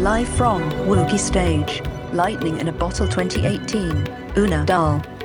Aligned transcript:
Live 0.00 0.30
from 0.30 0.62
Wookie 0.88 1.18
Stage, 1.18 1.82
Lightning 2.14 2.58
in 2.58 2.68
a 2.68 2.72
Bottle 2.72 3.06
2018, 3.06 4.34
Una 4.38 4.64
Dahl. 4.64 5.19